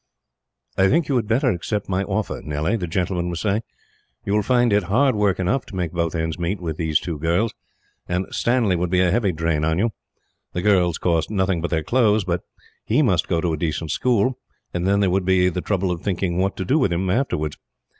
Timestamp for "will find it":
4.33-4.85